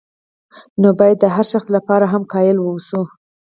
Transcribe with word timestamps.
نو 0.81 0.89
باید 0.99 1.17
د 1.21 1.25
هر 1.35 1.45
شخص 1.51 1.67
لپاره 1.75 2.05
هم 2.13 2.23
قایل 2.33 2.57
واوسو. 2.59 3.01